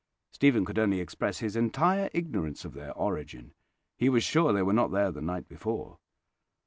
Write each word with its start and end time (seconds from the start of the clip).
Stephen 0.31 0.65
could 0.65 0.79
only 0.79 0.99
express 0.99 1.37
his 1.41 1.55
entire 1.55 2.09
ignorance 2.11 2.65
of 2.65 2.73
their 2.73 2.91
origin: 2.93 3.53
he 3.95 4.09
was 4.09 4.23
sure 4.23 4.51
they 4.51 4.63
were 4.63 4.73
not 4.73 4.89
there 4.91 5.11
the 5.11 5.21
night 5.21 5.47
before. 5.47 5.99